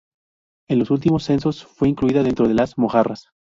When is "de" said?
2.47-2.55